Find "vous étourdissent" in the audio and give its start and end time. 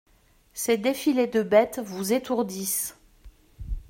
1.85-2.95